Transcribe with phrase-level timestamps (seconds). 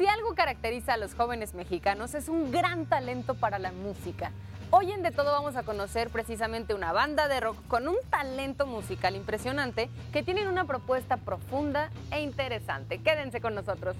[0.00, 4.32] Si algo caracteriza a los jóvenes mexicanos es un gran talento para la música.
[4.70, 8.66] Hoy en De Todo vamos a conocer precisamente una banda de rock con un talento
[8.66, 13.02] musical impresionante que tienen una propuesta profunda e interesante.
[13.02, 13.94] Quédense con nosotros.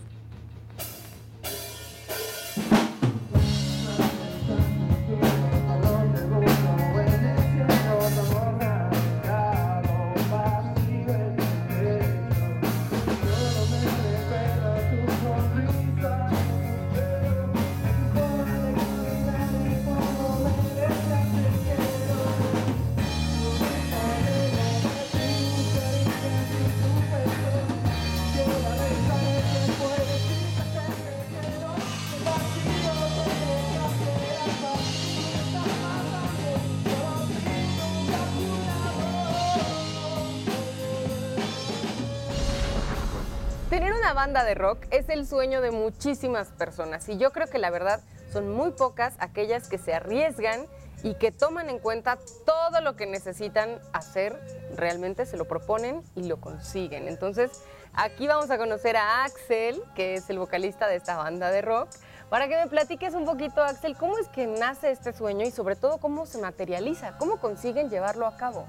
[44.10, 47.70] Una banda de rock es el sueño de muchísimas personas y yo creo que la
[47.70, 48.00] verdad
[48.32, 50.66] son muy pocas aquellas que se arriesgan
[51.04, 54.36] y que toman en cuenta todo lo que necesitan hacer,
[54.74, 57.06] realmente se lo proponen y lo consiguen.
[57.06, 57.52] Entonces,
[57.94, 61.90] aquí vamos a conocer a Axel, que es el vocalista de esta banda de rock,
[62.30, 65.76] para que me platiques un poquito, Axel, cómo es que nace este sueño y sobre
[65.76, 68.66] todo cómo se materializa, cómo consiguen llevarlo a cabo.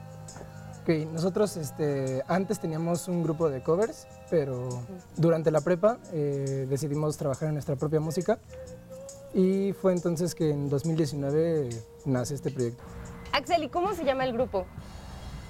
[0.82, 4.68] Ok, nosotros este, antes teníamos un grupo de covers, pero
[5.16, 8.40] durante la prepa eh, decidimos trabajar en nuestra propia música
[9.36, 11.70] y fue entonces que en 2019
[12.06, 12.82] nace este proyecto.
[13.32, 14.66] Axel, ¿y cómo se llama el grupo?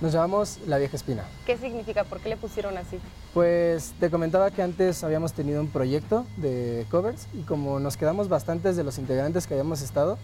[0.02, 1.24] Nos llamamos La Vieja Espina.
[1.46, 2.04] ¿Qué significa?
[2.04, 3.00] ¿Por qué le pusieron así?
[3.34, 8.28] Pues te comentaba que antes habíamos tenido un proyecto de covers y como nos quedamos
[8.28, 10.18] bastantes de los integrantes que habíamos estado,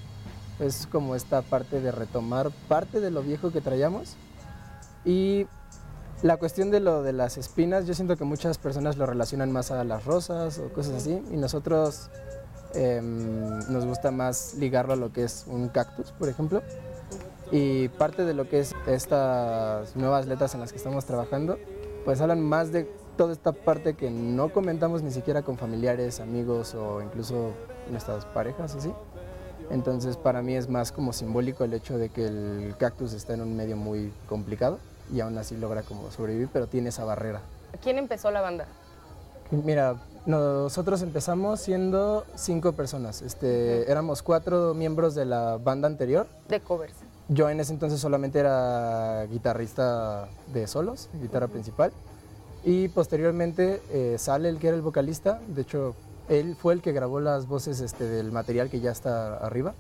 [0.60, 4.18] es como esta parte de retomar parte de lo viejo que traíamos
[5.06, 5.48] y
[6.24, 9.70] la cuestión de lo de las espinas, yo siento que muchas personas lo relacionan más
[9.72, 12.10] a las rosas o cosas así, y nosotros
[12.74, 16.64] em, nos gusta más ligarlo a lo que es un cactus, por ejemplo.
[17.52, 21.58] Y parte de lo que es estas nuevas letras en las que estamos trabajando,
[22.04, 26.74] pues hablan más de toda esta parte que no comentamos ni siquiera con familiares, amigos
[26.76, 27.52] o incluso
[27.90, 28.92] nuestras parejas, así.
[29.70, 33.42] Entonces para mí es más como simbólico el hecho de que el cactus está en
[33.42, 34.80] un medio muy complicado
[35.14, 37.42] y aún así logra como sobrevivir, pero tiene esa barrera.
[37.82, 38.66] ¿Quién empezó la banda?
[39.52, 39.96] Mira,
[40.26, 43.22] nosotros empezamos siendo cinco personas.
[43.22, 46.28] Este, Éramos cuatro miembros de la banda anterior.
[46.50, 46.96] De covers.
[47.30, 51.92] Yo en ese entonces solamente era guitarrista de solos, guitarra principal.
[52.64, 55.40] Y posteriormente eh, sale el que era el vocalista.
[55.48, 55.96] De hecho,
[56.30, 59.74] él fue el que grabó las voces este, del material que ya está arriba.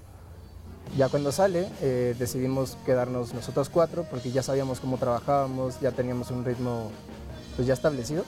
[0.97, 6.31] Ya cuando sale, eh, decidimos quedarnos nosotros cuatro porque ya sabíamos cómo trabajábamos, ya teníamos
[6.31, 6.91] un ritmo
[7.56, 8.24] pues ya establecido.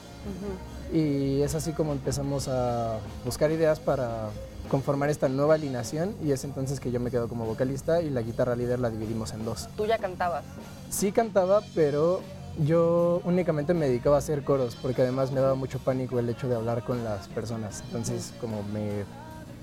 [0.92, 4.28] Y es así como empezamos a buscar ideas para
[4.70, 8.22] conformar esta nueva alineación y es entonces que yo me quedo como vocalista y la
[8.22, 9.68] guitarra líder la dividimos en dos.
[9.76, 10.44] ¿Tú ya cantabas?
[10.90, 12.20] Sí cantaba, pero
[12.58, 16.48] yo únicamente me dedicaba a hacer coros porque además me daba mucho pánico el hecho
[16.48, 17.82] de hablar con las personas.
[17.86, 19.04] Entonces como me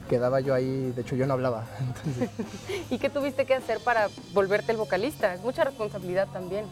[0.09, 1.65] quedaba yo ahí, de hecho yo no hablaba.
[2.89, 5.33] ¿Y qué tuviste que hacer para volverte el vocalista?
[5.33, 6.65] Es mucha responsabilidad también.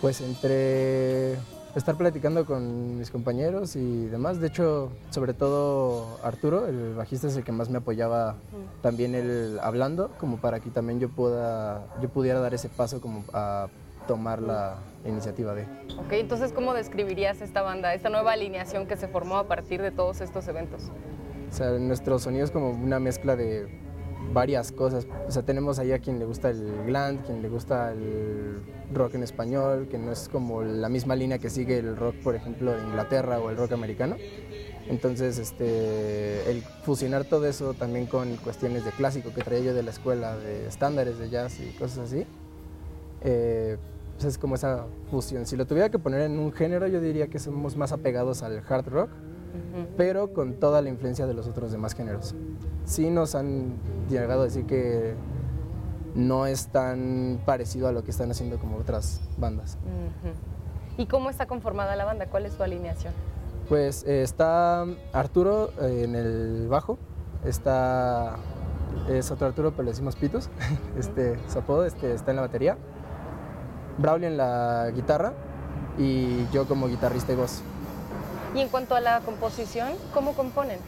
[0.00, 1.38] Pues entre
[1.74, 7.36] estar platicando con mis compañeros y demás, de hecho, sobre todo Arturo, el bajista es
[7.36, 8.36] el que más me apoyaba
[8.82, 13.24] también él hablando, como para que también yo pueda yo pudiera dar ese paso como
[13.32, 13.68] a
[14.06, 15.62] tomar la iniciativa de.
[15.98, 19.90] Ok, entonces ¿cómo describirías esta banda, esta nueva alineación que se formó a partir de
[19.90, 20.90] todos estos eventos?
[21.50, 23.68] O sea, nuestro sonido es como una mezcla de
[24.32, 25.06] varias cosas.
[25.26, 28.62] O sea, tenemos ahí a quien le gusta el glam, quien le gusta el
[28.92, 32.34] rock en español, que no es como la misma línea que sigue el rock, por
[32.34, 34.16] ejemplo, de Inglaterra o el rock americano.
[34.88, 39.82] Entonces, este, el fusionar todo eso también con cuestiones de clásico que traía yo de
[39.82, 42.26] la escuela, de estándares de jazz y cosas así,
[43.22, 43.78] eh,
[44.14, 45.46] pues es como esa fusión.
[45.46, 48.62] Si lo tuviera que poner en un género, yo diría que somos más apegados al
[48.68, 49.10] hard rock,
[49.96, 52.34] pero con toda la influencia de los otros demás géneros.
[52.84, 53.74] Sí nos han
[54.08, 55.14] llegado a decir que
[56.14, 59.78] no es tan parecido a lo que están haciendo como otras bandas.
[60.96, 62.26] ¿Y cómo está conformada la banda?
[62.26, 63.12] ¿Cuál es su alineación?
[63.68, 66.98] Pues eh, está Arturo eh, en el bajo,
[67.44, 68.36] está
[69.08, 70.48] es otro Arturo, pero le decimos Pitos,
[70.98, 72.76] este, su apodo, este, está en la batería,
[73.98, 75.32] Braulio en la guitarra
[75.98, 77.62] y yo como guitarrista y voz.
[78.54, 80.78] Y en cuanto a la composición, ¿cómo componen?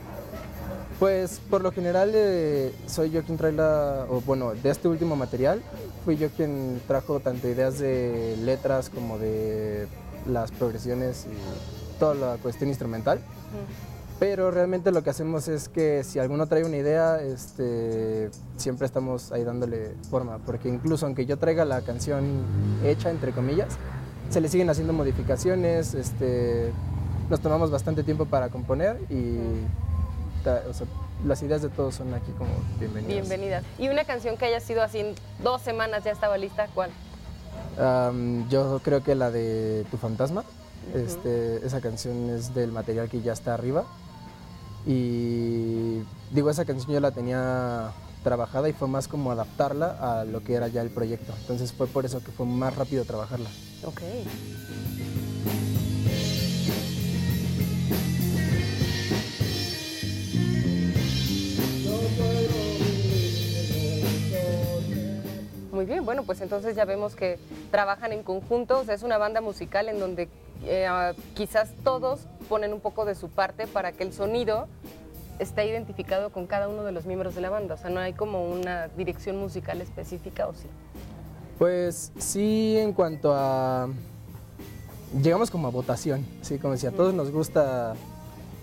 [0.99, 5.15] Pues por lo general eh, soy yo quien trae la, o bueno, de este último
[5.15, 5.63] material,
[6.05, 9.89] fui yo quien trajo tanto ideas de letras como de
[10.27, 13.21] las progresiones y toda la cuestión instrumental.
[14.19, 19.31] Pero realmente lo que hacemos es que si alguno trae una idea, este, siempre estamos
[19.31, 22.25] ahí dándole forma, porque incluso aunque yo traiga la canción
[22.83, 23.77] hecha, entre comillas,
[24.31, 26.73] se le siguen haciendo modificaciones, este,
[27.29, 29.39] nos tomamos bastante tiempo para componer y
[31.27, 33.13] las ideas de todos son aquí como bienvenidas.
[33.29, 33.65] Bienvenidas.
[33.79, 36.69] ¿Y una canción que haya sido así en dos semanas ya estaba lista?
[36.75, 36.91] ¿Cuál?
[38.49, 40.45] yo creo que la de Tu Fantasma.
[40.95, 43.85] este, esa canción es del material que ya está arriba.
[44.87, 47.91] Y digo, esa canción yo la tenía
[48.23, 51.33] trabajada y fue más como adaptarla a lo que era ya el proyecto.
[51.41, 53.49] Entonces fue por eso que fue más rápido trabajarla.
[53.85, 54.03] Ok.
[65.73, 67.39] Muy bien, bueno, pues entonces ya vemos que
[67.71, 70.29] trabajan en conjunto, o sea, es una banda musical en donde
[70.65, 74.67] eh, ah, quizás todos ponen un poco de su parte para que el sonido
[75.39, 78.15] esté identificado con cada uno de los miembros de la banda, o sea, no hay
[78.15, 80.67] como una dirección musical específica o sí.
[81.59, 83.89] Pues sí, en cuanto a...
[85.23, 87.95] Llegamos como a votación, sí, como si a todos nos gusta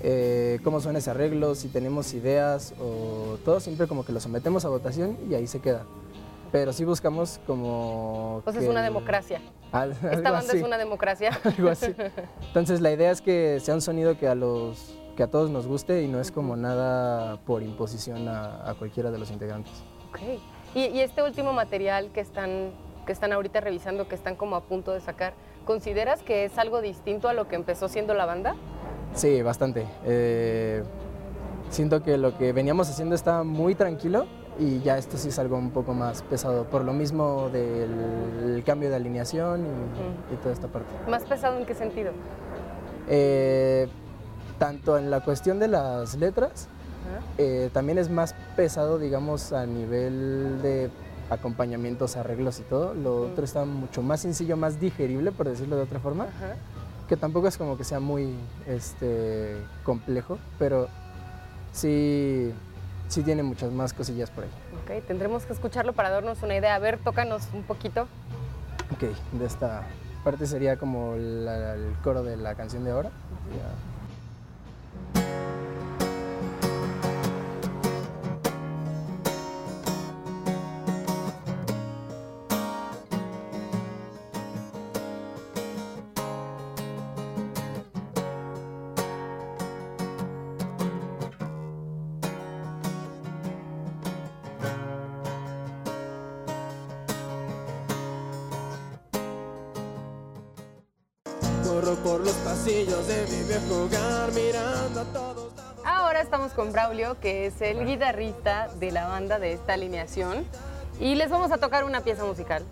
[0.02, 4.66] eh, cómo suena ese arreglo, si tenemos ideas o todo, siempre como que lo sometemos
[4.66, 5.86] a votación y ahí se queda
[6.54, 8.42] pero sí buscamos como...
[8.44, 9.42] Pues es una democracia.
[10.12, 11.40] Esta banda es una democracia.
[11.44, 11.94] algo así.
[12.48, 15.68] Entonces la idea es que sea un sonido que a los que a todos nos
[15.68, 19.72] guste y no es como nada por imposición a, cualquiera de los integrantes.
[20.10, 20.20] Ok.
[20.74, 22.72] ¿Y, este último material que están,
[23.06, 25.34] que están ahorita revisando, que están como a punto de sacar,
[25.66, 28.56] ¿consideras que es algo distinto a lo que empezó siendo la banda?
[29.14, 29.86] Sí, bastante.
[30.04, 30.84] Eh,
[31.70, 34.26] siento que lo que veníamos haciendo está muy tranquilo
[34.60, 38.90] y ya esto sí es algo un poco más pesado, por lo mismo del cambio
[38.90, 39.66] de alineación
[40.32, 40.94] y, toda esta parte.
[41.10, 42.12] ¿Más pesado en qué sentido?
[43.08, 43.88] Eh,
[44.60, 46.68] tanto en la cuestión de las letras,
[47.38, 50.90] eh, también es más pesado, digamos, a nivel de
[51.30, 52.94] acompañamientos, arreglos y todo.
[52.94, 56.28] Lo otro está mucho más sencillo, más digerible, por decirlo de otra forma,
[57.08, 58.36] que tampoco es como que sea muy
[58.68, 60.88] este, complejo, pero
[61.72, 62.54] sí
[63.14, 64.50] sí tiene muchas más cosillas por ahí.
[64.84, 66.74] Ok, tendremos que escucharlo para darnos una idea.
[66.74, 68.08] A ver, tócanos un poquito.
[68.92, 69.84] Ok, de esta
[70.24, 73.12] parte sería como el coro de la canción de ahora.
[103.72, 105.54] Hogar mirando a todos.
[105.86, 110.46] Ahora estamos con Braulio, que es el guitarrista de la banda de esta alineación.
[111.00, 112.64] Y les vamos a tocar una pieza musical.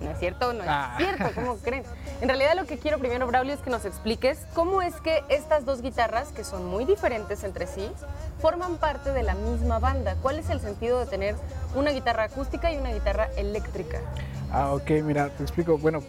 [0.00, 0.52] ¿No es cierto?
[0.52, 0.94] No es ah.
[0.98, 1.84] cierto, ¿cómo creen?
[2.20, 5.64] En realidad lo que quiero primero, Braulio, es que nos expliques cómo es que estas
[5.64, 7.90] dos guitarras, que son muy diferentes entre sí,
[8.40, 10.16] forman parte de la misma banda.
[10.20, 11.36] ¿Cuál es el sentido de tener
[11.74, 14.00] una guitarra acústica y una guitarra eléctrica?
[14.52, 15.78] Ah, ok, mira, te explico.
[15.78, 16.02] Bueno,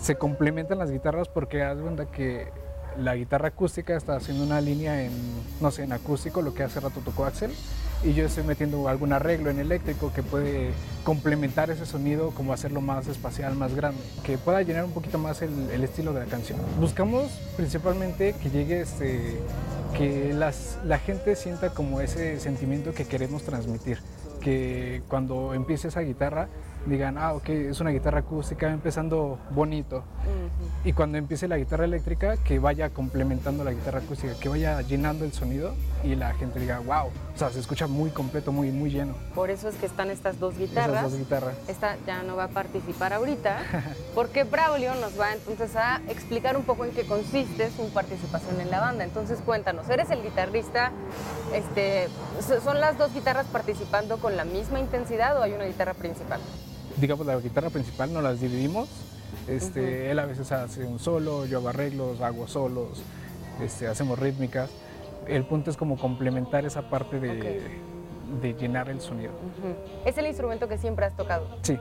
[0.00, 2.50] se complementan las guitarras porque haz cuenta que
[2.98, 5.12] la guitarra acústica está haciendo una línea en,
[5.60, 7.52] no sé, en acústico, lo que hace rato tocó Axel,
[8.02, 10.70] y yo estoy metiendo algún arreglo en eléctrico que puede
[11.04, 15.42] complementar ese sonido, como hacerlo más espacial, más grande, que pueda llenar un poquito más
[15.42, 16.58] el, estilo de la canción.
[16.78, 19.38] Buscamos principalmente que llegue este,
[19.96, 23.98] que las, la gente sienta como ese sentimiento que queremos transmitir,
[24.40, 26.48] que cuando empiece esa guitarra
[26.86, 30.04] digan, ah, ok, es una guitarra acústica empezando bonito.
[30.84, 35.24] Y cuando empiece la guitarra eléctrica, que vaya complementando la guitarra acústica, que vaya llenando
[35.24, 38.90] el sonido y la gente diga, wow, o sea, se escucha muy completo, muy, muy
[38.90, 39.14] lleno.
[39.34, 40.96] Por eso es que están estas dos guitarras.
[40.96, 41.54] Estas dos guitarras.
[41.68, 43.60] Esta ya no va a participar ahorita,
[44.14, 48.70] porque Braulio nos va entonces a explicar un poco en qué consiste su participación en
[48.70, 49.04] la banda.
[49.04, 50.92] Entonces cuéntanos, eres el guitarrista,
[51.54, 52.08] este,
[52.62, 56.40] ¿son las dos guitarras participando con la misma intensidad o hay una guitarra principal?
[56.96, 58.88] Digamos, la guitarra principal no las dividimos.
[59.48, 63.02] Este, Él a veces hace un solo, yo hago arreglos, hago solos,
[63.62, 64.70] este, hacemos rítmicas.
[65.26, 67.62] El punto es como complementar esa parte de,
[68.40, 69.32] de llenar el sonido.
[70.04, 71.46] ¿Es el instrumento que siempre has tocado?
[71.62, 71.78] Sí,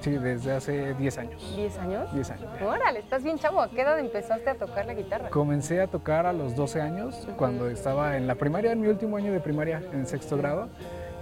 [0.00, 1.54] sí, desde hace 10 años.
[1.56, 2.14] ¿10 años?
[2.14, 2.48] 10 años.
[2.62, 3.60] Órale, estás bien chavo.
[3.60, 5.28] ¿A qué edad empezaste a tocar la guitarra?
[5.30, 9.18] Comencé a tocar a los 12 años, cuando estaba en la primaria, en mi último
[9.18, 10.68] año de primaria, en sexto grado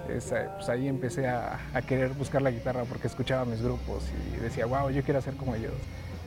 [0.06, 4.90] pues ahí empecé a, querer buscar la guitarra porque escuchaba mis grupos y decía, wow,
[4.90, 5.72] yo quiero hacer como ellos.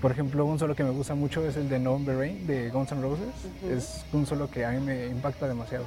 [0.01, 2.91] Por ejemplo, un solo que me gusta mucho es el de November Rain de Guns
[2.91, 3.27] N' Roses.
[3.69, 5.85] Es un solo que a mí me impacta demasiado.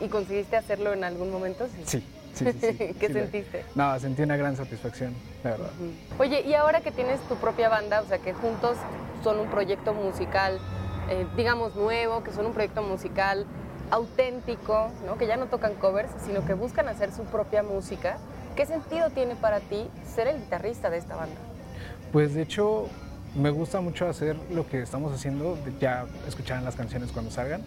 [0.00, 1.66] ¿Y conseguiste hacerlo en algún momento?
[1.84, 2.02] Sí.
[2.34, 2.94] Sí, sí, sí.
[3.00, 3.64] ¿Qué sentiste?
[3.74, 5.70] No, sentí una gran satisfacción, la verdad.
[6.18, 8.76] Oye, y ahora que tienes tu propia banda, o sea, que juntos
[9.24, 10.58] son un proyecto musical,
[11.10, 13.46] eh, digamos, nuevo, que son un proyecto musical
[13.90, 15.16] auténtico, ¿no?
[15.16, 18.18] que ya no tocan covers, sino que buscan hacer su propia música,
[18.56, 21.36] ¿qué sentido tiene para ti ser el guitarrista de esta banda?
[22.12, 22.86] Pues de hecho,
[23.36, 27.62] me gusta mucho hacer lo que estamos haciendo, ya escucharán las canciones cuando salgan,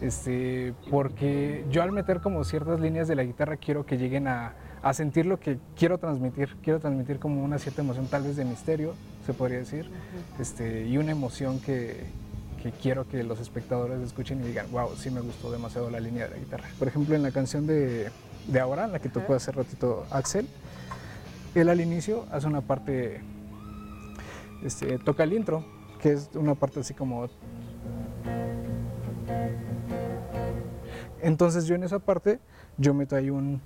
[0.00, 4.54] este, porque yo al meter como ciertas líneas de la guitarra quiero que lleguen a,
[4.82, 8.44] a, sentir lo que quiero transmitir, quiero transmitir como una cierta emoción tal vez de
[8.44, 9.88] misterio, se podría decir,
[10.38, 12.04] este, y una emoción que,
[12.64, 16.24] que, quiero que los espectadores escuchen y digan, wow, sí me gustó demasiado la línea
[16.24, 16.64] de la guitarra.
[16.78, 18.10] Por ejemplo, en la canción de,
[18.46, 20.48] de ahora, la que tocó hace ratito Axel,
[21.54, 23.20] él al inicio hace una parte,
[24.64, 25.64] este, toca el intro,
[26.00, 27.28] que es una parte así como
[31.20, 32.38] Entonces yo en esa parte,
[32.78, 33.60] yo meto ahí un...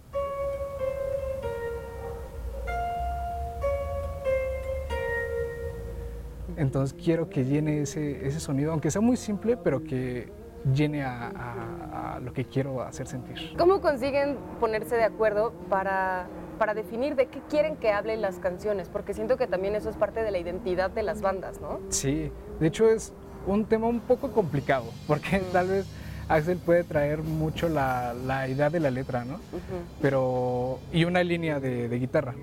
[6.59, 10.29] Entonces quiero que llene ese, ese sonido, aunque sea muy simple, pero que
[10.75, 13.37] llene a, a, a, lo que quiero hacer sentir.
[13.57, 16.27] ¿Cómo consiguen ponerse de acuerdo para,
[16.59, 18.89] para definir de qué quieren que hablen las canciones?
[18.89, 21.79] Porque siento que también eso es parte de la identidad de las bandas, ¿no?
[21.91, 23.13] Sí, de hecho es
[23.47, 25.87] un tema un poco complicado, porque tal vez
[26.29, 29.35] Axel puede traer mucho la, la idea de la letra, ¿no?
[29.35, 30.01] Uh -huh.
[30.03, 32.35] Pero, y una línea de, de, guitarra.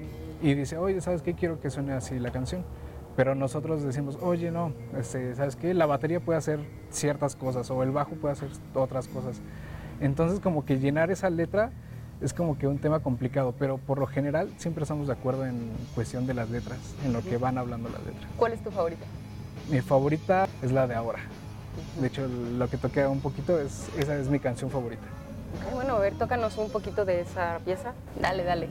[0.42, 1.34] Y dice, oye, ¿sabes qué?
[1.34, 2.64] Quiero que suene así la canción.
[3.16, 5.74] Pero nosotros decimos, oye, no, este, ¿sabes qué?
[5.74, 9.42] La batería puede hacer ciertas cosas o el bajo puede hacer otras cosas.
[10.02, 11.72] Entonces, como que llenar esa letra
[12.22, 15.72] es como que un tema complicado, pero por lo general siempre estamos de acuerdo en
[15.94, 18.26] cuestión de las letras, en lo que van hablando las letras.
[18.38, 19.06] ¿Cuál es tu favorita?
[19.70, 21.20] Mi favorita es la de ahora.
[22.00, 25.04] De hecho, lo que toqué un poquito, es, esa es mi canción favorita.
[25.62, 27.94] Okay, bueno, a ver, tócanos un poquito de esa pieza.
[28.22, 28.68] Dale, dale.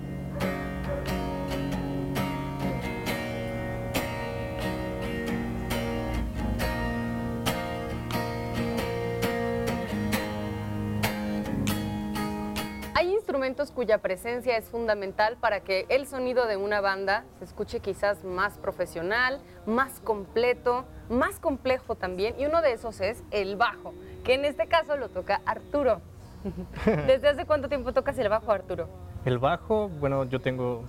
[13.55, 18.25] Instrumentos cuya presencia es fundamental para que el sonido de una banda se escuche quizás
[18.25, 23.95] más profesional, más completo, más complejo también, y uno de esos es el bajo,
[24.25, 26.01] que en este caso lo toca Arturo.
[27.07, 28.89] ¿Desde hace cuánto tiempo tocas el bajo, Arturo?
[29.25, 30.85] El bajo, bueno, yo tengo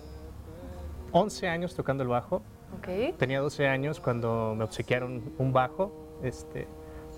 [1.11, 2.41] 11 años tocando el bajo.
[2.79, 3.13] Okay.
[3.13, 5.91] Tenía 12 años cuando me obsequiaron un bajo.
[6.23, 6.67] Este,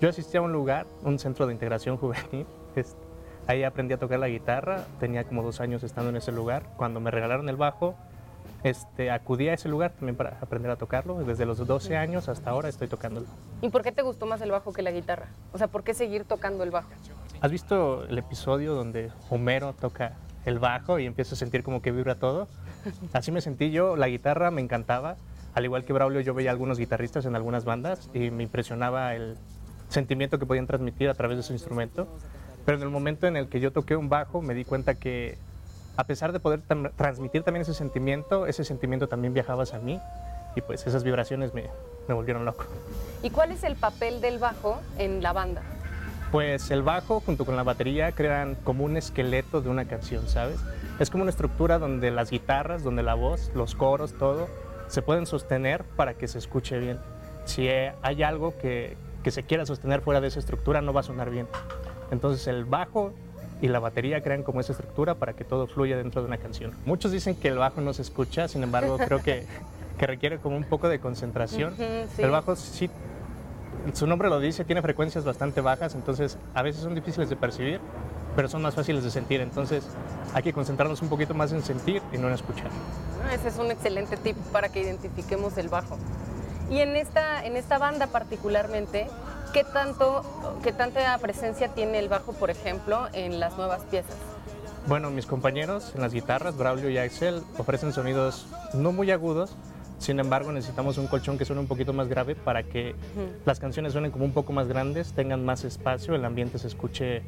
[0.00, 2.46] yo asistí a un lugar, un centro de integración juvenil.
[2.76, 3.07] Este,
[3.48, 4.84] ahí aprendí a tocar la guitarra.
[5.00, 6.64] Tenía como dos años estando en ese lugar.
[6.76, 7.96] Cuando me regalaron el bajo,
[8.62, 11.18] este, acudí a ese lugar también para aprender a tocarlo.
[11.24, 13.26] Desde los 12 años hasta ahora estoy tocándolo.
[13.62, 15.28] ¿Y por qué te gustó más el bajo que la guitarra?
[15.52, 16.90] O sea, ¿por qué seguir tocando el bajo?
[17.40, 20.12] ¿Has visto el episodio donde Homero toca
[20.44, 22.48] el bajo y empieza a sentir como que vibra todo?
[23.14, 25.16] Así me sentí yo, la guitarra me encantaba.
[25.54, 29.14] Al igual que Braulio, yo veía a algunos guitarristas en algunas bandas y me impresionaba
[29.14, 29.36] el
[29.88, 32.06] sentimiento que podían transmitir a través de su instrumento.
[32.64, 35.38] Pero en el momento en el que yo toqué un bajo, me di cuenta que
[35.96, 36.60] a pesar de poder
[36.96, 40.00] transmitir también ese sentimiento, ese sentimiento también viajaba hacia mí
[40.54, 41.70] y pues esas vibraciones me,
[42.06, 42.66] me volvieron loco.
[43.22, 45.62] ¿Y cuál es el papel del bajo en la banda?
[46.30, 50.60] Pues el bajo junto con la batería crean como un esqueleto de una canción, ¿sabes?
[50.98, 54.48] Es como una estructura donde las guitarras, donde la voz, los coros, todo,
[54.88, 56.98] se pueden sostener para que se escuche bien.
[57.44, 61.04] Si hay algo que, que se quiera sostener fuera de esa estructura, no va a
[61.04, 61.48] sonar bien.
[62.10, 63.12] Entonces el bajo
[63.60, 66.72] y la batería crean como esa estructura para que todo fluya dentro de una canción.
[66.84, 69.46] Muchos dicen que el bajo no se escucha, sin embargo creo que,
[69.98, 71.74] que requiere como un poco de concentración.
[71.74, 72.22] Uh -huh, sí.
[72.22, 72.90] El bajo sí
[73.94, 77.80] su nombre lo dice, tiene frecuencias bastante bajas, entonces a veces son difíciles de percibir,
[78.36, 79.40] pero son más fáciles de sentir.
[79.40, 79.84] Entonces
[80.34, 82.68] hay que concentrarnos un poquito más en sentir y no en escuchar.
[83.32, 85.98] Ese es un excelente tip para que identifiquemos el bajo.
[86.70, 89.08] Y en esta, en esta banda particularmente,
[89.52, 90.22] ¿qué, tanto,
[90.62, 94.16] ¿qué tanta presencia tiene el bajo, por ejemplo, en las nuevas piezas?
[94.86, 99.56] Bueno, mis compañeros en las guitarras, Braulio y Axel, ofrecen sonidos no muy agudos,
[99.98, 103.28] sin embargo, necesitamos un colchón que suene un poquito más grave para que uh -huh.
[103.44, 107.22] las canciones suenen como un poco más grandes, tengan más espacio, el ambiente se escuche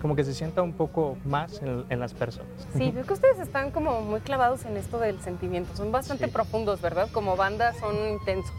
[0.00, 2.50] como que se sienta un poco más en, en las personas.
[2.76, 6.30] Sí, veo que ustedes están como muy clavados en esto del sentimiento, son bastante sí.
[6.30, 7.08] profundos, ¿verdad?
[7.12, 8.52] Como banda son intensos.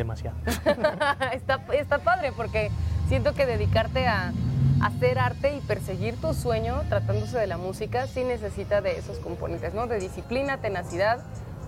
[0.00, 0.34] Demasiado.
[1.34, 2.70] está, está padre porque
[3.08, 4.32] siento que dedicarte a
[4.80, 9.74] hacer arte y perseguir tu sueño tratándose de la música sí necesita de esos componentes,
[9.74, 9.86] ¿no?
[9.86, 11.18] De disciplina, tenacidad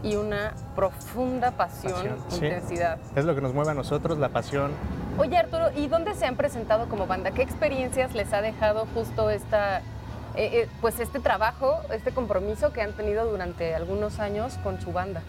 [0.02, 2.36] y una profunda pasión, Pasión, sí.
[2.46, 2.98] intensidad.
[3.14, 4.70] Es lo que nos mueve a nosotros, la pasión.
[5.18, 7.32] Oye Arturo, ¿y dónde se han presentado como banda?
[7.32, 9.82] ¿Qué experiencias les ha dejado justo esta, eh,
[10.36, 15.20] eh, pues este trabajo, este compromiso que han tenido durante algunos años con su banda?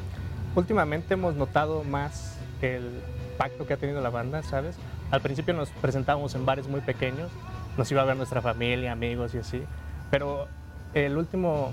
[0.55, 3.01] Últimamente hemos notado más el
[3.37, 4.77] pacto que ha tenido la banda, ¿sabes?
[5.11, 7.29] Al principio nos presentábamos en bares muy pequeños,
[7.77, 9.63] nos iba a ver nuestra familia, amigos y así,
[10.09, 10.47] pero
[10.93, 11.71] el último,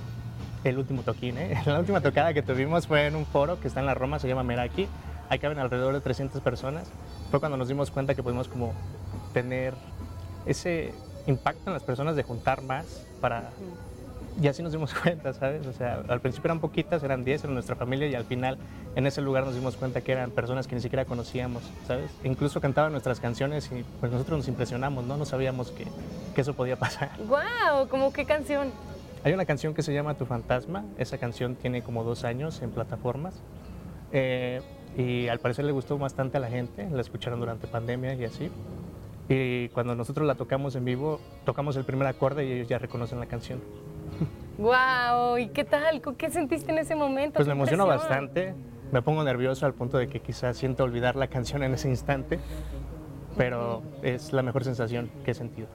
[0.65, 1.61] el último toquín, ¿eh?
[1.67, 4.29] la última tocada que tuvimos fue en un foro que está en la Roma, se
[4.29, 4.89] llama Meraki,
[5.29, 6.91] ahí caben alrededor de 300 personas,
[7.31, 8.75] fue cuando nos dimos cuenta que pudimos como
[9.33, 9.75] tener
[10.47, 10.93] ese
[11.27, 13.51] impacto en las personas de juntar más para...
[14.41, 15.67] Y así nos dimos cuenta, ¿sabes?
[15.67, 18.59] O sea, al principio eran poquitas, eran 10, eran nuestra familia y al final
[18.97, 22.11] en ese lugar nos dimos cuenta que eran personas que ni siquiera conocíamos, ¿sabes?
[22.25, 25.17] Incluso cantaban nuestras canciones y pues nosotros nos impresionamos, ¿no?
[25.17, 25.87] No sabíamos que,
[26.35, 27.11] que eso podía pasar.
[27.29, 27.89] ¡Guau!
[27.89, 28.71] ¿Cómo qué canción?
[29.23, 32.71] Hay una canción que se llama Tu Fantasma, esa canción tiene como dos años en
[32.71, 33.43] plataformas
[34.13, 34.63] eh,
[34.97, 38.51] y al parecer le gustó bastante a la gente, la escucharon durante pandemia y así.
[39.29, 43.21] Y cuando nosotros la tocamos en vivo, tocamos el primer acorde y ellos ya reconocen
[43.21, 43.61] la canción.
[44.59, 45.39] ¡Guau!
[45.39, 46.03] ¿Y qué tal?
[46.19, 47.37] ¿Qué sentiste en ese momento?
[47.37, 48.09] Pues ¡Qué me emociono impresión!
[48.09, 48.55] bastante,
[48.93, 52.39] me pongo nervioso al punto de que quizás siento olvidar la canción en ese instante,
[53.37, 55.69] pero es la mejor sensación que he sentido.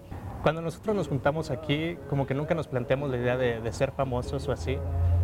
[0.44, 3.92] Cuando nosotros nos juntamos aquí, como que nunca nos planteamos la idea de, de ser
[3.92, 4.78] famosos o así,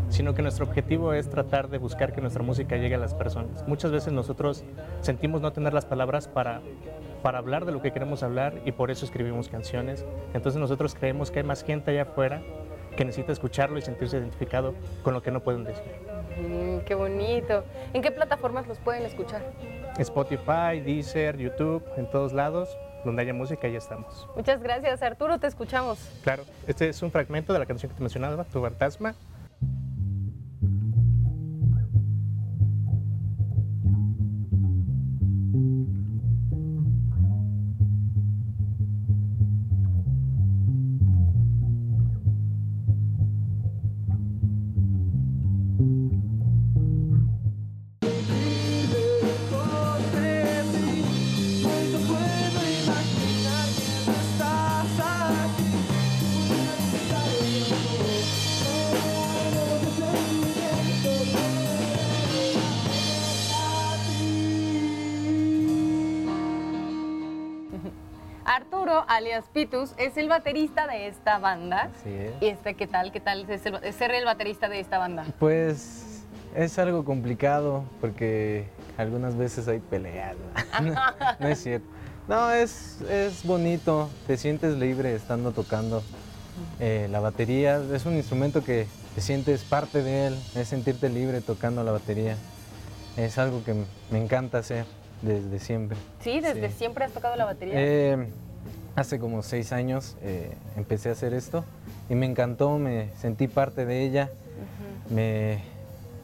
[0.09, 3.65] sino que nuestro objetivo es tratar de buscar que nuestra música llegue a las personas.
[3.67, 4.63] Muchas veces nosotros
[5.01, 6.61] sentimos no tener las palabras para,
[7.21, 10.05] para hablar de lo que queremos hablar y por eso escribimos canciones.
[10.33, 12.41] Entonces nosotros creemos que hay más gente allá afuera
[12.95, 15.83] que necesita escucharlo y sentirse identificado con lo que no pueden decir.
[16.37, 17.63] Mm, ¡Qué bonito!
[17.93, 19.41] ¿En qué plataformas los pueden escuchar?
[19.97, 24.27] Spotify, Deezer, YouTube, en todos lados, donde haya música, ya estamos.
[24.35, 25.99] Muchas gracias, Arturo, te escuchamos.
[26.23, 29.15] Claro, este es un fragmento de la canción que te mencionaba, Tu Fantasma.
[69.21, 71.89] Alias Pitus, es el baterista de esta banda.
[71.99, 72.31] Así es.
[72.41, 73.11] ¿Y este qué tal?
[73.11, 75.25] ¿Qué tal es, el- es ser el baterista de esta banda?
[75.39, 76.23] Pues
[76.55, 78.65] es algo complicado porque
[78.97, 80.35] algunas veces hay peleas.
[80.81, 80.95] ¿no?
[81.39, 81.87] No, es cierto.
[82.27, 86.01] No, es, es bonito, te sientes libre estando tocando
[86.79, 87.79] eh, la batería.
[87.93, 92.37] Es un instrumento que te sientes parte de él, es sentirte libre tocando la batería.
[93.17, 93.75] Es algo que
[94.09, 94.85] me encanta hacer
[95.21, 95.97] desde siempre.
[96.21, 96.75] Sí, desde Sí.
[96.79, 97.73] siempre has tocado la batería.
[97.77, 98.27] Eh,
[98.95, 101.63] hace como seis años eh, empecé a hacer esto
[102.09, 104.29] y me encantó, me sentí parte de ella.
[105.09, 105.59] me,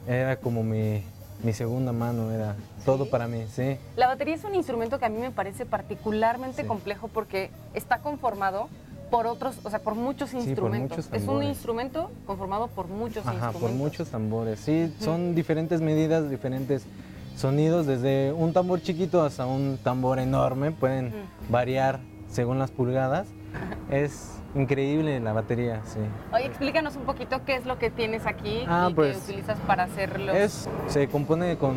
[0.06, 1.02] era como mi,
[1.42, 3.76] mi segunda mano, era todo para mí, sí.
[3.96, 6.68] La batería es un instrumento que a mí me parece particularmente Sí.
[6.68, 8.68] complejo porque está conformado
[9.10, 10.98] por otros, o sea, por muchos por instrumentos.
[11.08, 13.60] muchos es un instrumento conformado por muchos Ajá, instrumentos.
[13.62, 14.60] por muchos tambores.
[14.60, 16.82] Sí, son diferentes medidas, diferentes
[17.36, 21.12] sonidos, desde un tambor chiquito hasta un tambor enorme, pueden
[21.48, 23.28] variar según las pulgadas.
[23.90, 26.00] Es increíble la batería, sí.
[26.32, 29.58] Oye, explícanos un poquito qué es lo que tienes aquí Ah, y pues, que utilizas
[29.60, 30.32] para hacerlo.
[30.32, 31.76] Es, se compone con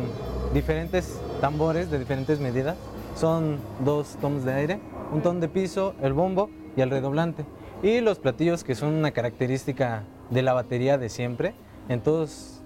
[0.54, 2.76] diferentes tambores de diferentes medidas.
[3.14, 4.80] Son dos toms de aire,
[5.12, 7.44] un ton de piso, el bombo y el redoblante.
[7.82, 11.54] Y los platillos que son una característica de la batería de siempre.
[11.88, 12.62] En todos,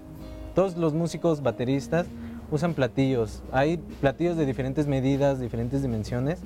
[0.53, 2.07] todos los músicos bateristas
[2.51, 3.43] usan platillos.
[3.51, 6.41] Hay platillos de diferentes medidas, diferentes dimensiones,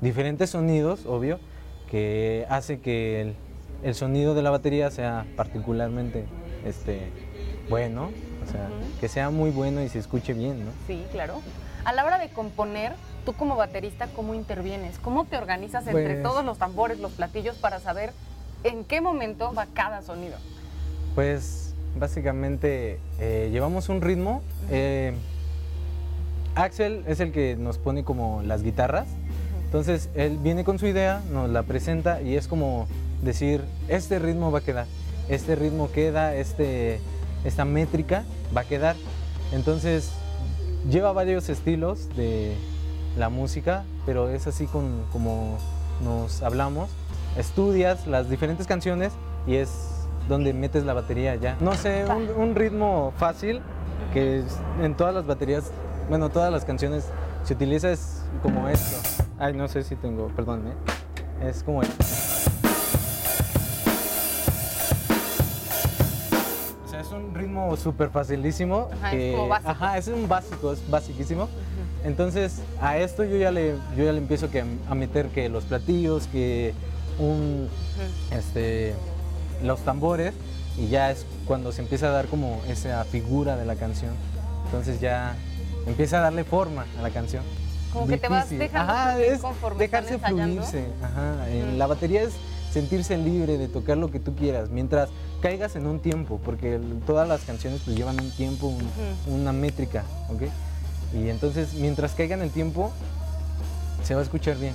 [0.00, 1.38] diferentes sonidos, obvio,
[1.90, 3.34] que hace que el,
[3.82, 6.24] el sonido de la batería sea particularmente
[6.64, 7.00] este,
[7.68, 8.10] bueno,
[8.46, 8.68] o sea,
[9.00, 10.70] que sea muy bueno y se escuche bien, ¿no?
[10.86, 11.40] Sí, claro.
[11.84, 12.92] A la hora de componer,
[13.24, 14.98] tú como baterista, ¿cómo intervienes?
[14.98, 18.12] ¿Cómo te organizas entre Pues- todos los tambores, los platillos para saber
[18.64, 20.36] en qué momento va cada sonido?
[21.14, 24.42] Pues básicamente eh, llevamos un ritmo.
[24.70, 25.14] eh,
[26.54, 29.06] Axel es el que nos pone como las guitarras.
[29.66, 32.86] Entonces él viene con su idea, nos la presenta y es como
[33.22, 34.86] decir, este ritmo va a quedar,
[35.28, 37.00] este ritmo queda, este,
[37.44, 38.24] esta métrica
[38.56, 38.96] va a quedar.
[39.52, 40.12] Entonces
[40.88, 42.54] lleva varios estilos de
[43.18, 45.58] la música, pero es así con, como
[46.02, 46.88] nos hablamos.
[47.36, 49.12] Estudias las diferentes canciones
[49.46, 49.70] y es
[50.28, 51.56] donde metes la batería ya.
[51.60, 53.60] No sé, un, un ritmo fácil
[54.12, 54.42] que
[54.80, 55.70] en todas las baterías,
[56.08, 57.04] bueno, todas las canciones
[57.44, 59.15] se utiliza es como esto.
[59.38, 61.48] Ay, no sé si tengo, perdón, ¿eh?
[61.48, 61.94] es como esto.
[66.84, 68.88] O sea, es un ritmo súper facilísimo.
[68.92, 69.70] Ajá, es que- como básico.
[69.70, 71.48] Ajá, es un básico, es basiquísimo.
[72.04, 75.64] Entonces, a esto yo ya le, yo ya le empiezo que, a meter que los
[75.64, 76.72] platillos, que
[77.18, 77.68] un,
[78.30, 78.94] este,
[79.62, 80.32] los tambores,
[80.78, 84.12] y ya es cuando se empieza a dar como esa figura de la canción.
[84.66, 85.34] Entonces ya
[85.86, 87.42] empieza a darle forma a la canción.
[87.96, 90.84] Como que te vas dejando Ajá, es conforme dejarse fluirse.
[91.02, 92.34] Ajá, en la batería es
[92.72, 95.08] sentirse libre de tocar lo que tú quieras, mientras
[95.40, 100.04] caigas en un tiempo, porque todas las canciones pues llevan un tiempo, un- una métrica,
[100.28, 100.42] ¿ok?
[101.14, 102.92] Y entonces mientras caiga en el tiempo,
[104.04, 104.74] se va a escuchar bien.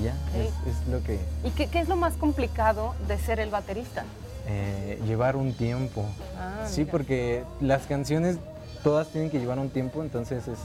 [0.00, 1.18] Y ya, es, es lo que...
[1.44, 4.04] ¿Y qué, qué es lo más complicado de ser el baterista?
[4.46, 6.04] eh, llevar un tiempo.
[6.38, 6.90] Ah, sí, mira.
[6.92, 8.36] porque las canciones
[8.82, 10.58] todas tienen que llevar un tiempo, entonces es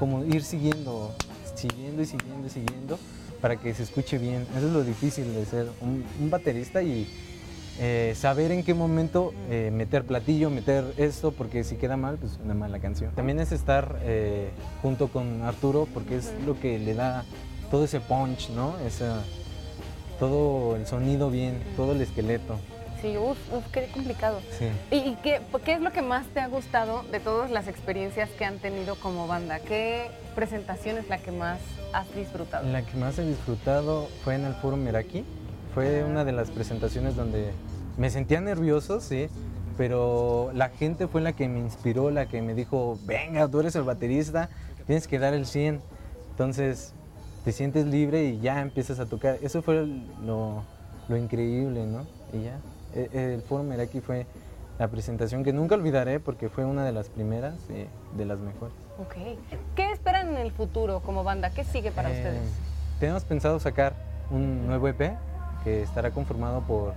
[0.00, 1.12] como ir siguiendo,
[1.62, 2.98] siguiendo y siguiendo y siguiendo
[3.40, 4.46] para que se escuche bien.
[4.56, 7.08] Eso es lo difícil de ser un, un baterista y
[7.80, 12.32] eh, saber en qué momento eh, meter platillo, meter esto, porque si queda mal, pues
[12.32, 13.12] suena mal la canción.
[13.14, 14.50] También es estar eh,
[14.82, 17.24] junto con Arturo, porque es lo que le da
[17.70, 18.78] todo ese punch, ¿no?
[18.86, 19.22] Esa,
[20.18, 22.58] todo el sonido bien, todo el esqueleto.
[23.00, 24.40] Sí, uff, uf, qué complicado.
[24.56, 24.66] Sí.
[24.92, 28.30] ¿Y, y qué, qué es lo que más te ha gustado de todas las experiencias
[28.38, 29.58] que han tenido como banda?
[29.58, 31.60] ¿Qué presentación es la que más
[31.92, 32.68] has disfrutado?
[32.68, 35.24] La que más he disfrutado fue en el Foro Meraki.
[35.74, 37.50] Fue una de las presentaciones donde
[37.96, 39.28] me sentía nervioso, sí,
[39.76, 43.74] pero la gente fue la que me inspiró, la que me dijo, venga, tú eres
[43.76, 44.50] el baterista,
[44.86, 45.80] tienes que dar el 100.
[46.30, 46.92] Entonces
[47.44, 49.38] te sientes libre y ya empiezas a tocar.
[49.42, 49.86] Eso fue
[50.24, 50.62] lo,
[51.08, 52.06] lo increíble, ¿no?
[52.32, 52.58] Y ya,
[52.94, 54.26] e- el Foro Meraki fue
[54.78, 58.74] la presentación que nunca olvidaré porque fue una de las primeras y de las mejores.
[58.98, 59.14] Ok.
[59.76, 61.50] ¿Qué esperan en el futuro como banda?
[61.50, 62.42] ¿Qué sigue para Eh, ustedes?
[62.98, 63.94] Tenemos pensado sacar
[64.30, 65.12] un nuevo EP
[65.62, 66.94] que estará conformado por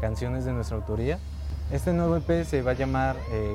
[0.00, 1.18] canciones de nuestra autoría.
[1.70, 3.54] Este nuevo EP se va a llamar eh,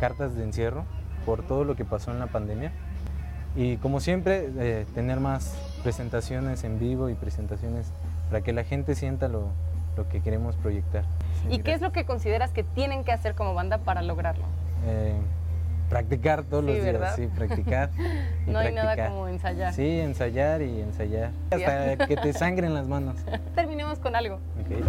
[0.00, 0.84] Cartas de Encierro
[1.24, 2.72] por todo lo que pasó en la pandemia.
[3.54, 7.86] Y como siempre, eh, tener más presentaciones en vivo y presentaciones
[8.28, 9.50] para que la gente sienta lo,
[9.96, 11.04] lo que queremos proyectar.
[11.48, 14.44] ¿Y qué es lo que consideras que tienen que hacer como banda para lograrlo?
[14.86, 15.14] Eh,
[15.92, 17.16] practicar todos Sí, los días, ¿verdad?
[17.16, 17.90] sí, practicar.
[18.46, 19.74] y No hay nada como ensayar.
[19.74, 21.30] Sí, ensayar y ensayar.
[21.50, 23.16] Hasta que te sangren las manos.
[23.54, 24.36] Terminemos con algo.
[24.36, 24.84] Ok.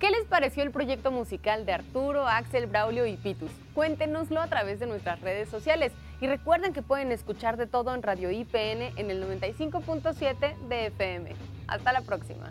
[0.00, 3.50] ¿Qué les pareció el proyecto musical de Arturo, Axel, Braulio y Pitus?
[3.74, 5.92] Cuéntenoslo a través de nuestras redes sociales
[6.24, 11.32] y recuerden que pueden escuchar de todo en Radio IPN en el 95.7 de FM.
[11.68, 12.50] Hasta la próxima.